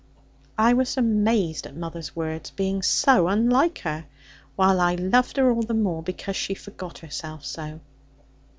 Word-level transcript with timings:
I 0.57 0.73
was 0.73 0.97
amazed 0.97 1.67
at 1.67 1.75
mother's 1.77 2.15
words, 2.15 2.49
being 2.49 2.81
so 2.81 3.27
unlike 3.27 3.77
her; 3.81 4.05
while 4.55 4.79
I 4.81 4.95
loved 4.95 5.37
her 5.37 5.51
all 5.51 5.61
the 5.61 5.75
more 5.75 6.01
because 6.01 6.35
she 6.35 6.55
forgot 6.55 6.97
herself 6.97 7.45
so. 7.45 7.81